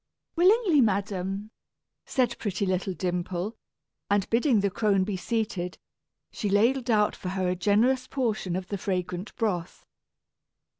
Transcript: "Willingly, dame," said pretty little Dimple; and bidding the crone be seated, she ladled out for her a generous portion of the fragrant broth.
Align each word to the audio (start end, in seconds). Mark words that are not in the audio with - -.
"Willingly, 0.35 0.81
dame," 1.03 1.51
said 2.07 2.35
pretty 2.39 2.65
little 2.65 2.95
Dimple; 2.95 3.55
and 4.09 4.27
bidding 4.31 4.61
the 4.61 4.71
crone 4.71 5.03
be 5.03 5.15
seated, 5.15 5.77
she 6.31 6.49
ladled 6.49 6.89
out 6.89 7.15
for 7.15 7.29
her 7.29 7.49
a 7.49 7.55
generous 7.55 8.07
portion 8.07 8.55
of 8.55 8.69
the 8.69 8.79
fragrant 8.79 9.35
broth. 9.35 9.85